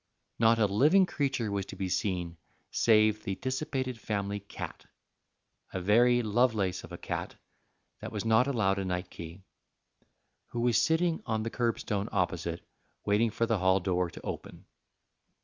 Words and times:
Not 0.39 0.57
a 0.57 0.65
living 0.65 1.05
creature 1.05 1.51
was 1.51 1.67
to 1.67 1.75
be 1.75 1.87
seen 1.87 2.37
save 2.71 3.23
the 3.23 3.35
dissipated 3.35 3.99
family 3.99 4.39
cat 4.39 4.87
a 5.71 5.79
very 5.79 6.23
Lovelace 6.23 6.83
of 6.83 6.91
a 6.91 6.97
cat 6.97 7.35
that 7.99 8.11
was 8.11 8.25
not 8.25 8.47
allowed 8.47 8.79
a 8.79 8.85
night 8.85 9.11
key 9.11 9.43
who 10.47 10.61
was 10.61 10.81
sitting 10.81 11.21
on 11.27 11.43
the 11.43 11.51
curbstone 11.51 12.09
opposite, 12.11 12.67
waiting 13.05 13.29
for 13.29 13.45
the 13.45 13.59
hall 13.59 13.79
door 13.79 14.09
to 14.09 14.21
open. 14.23 14.65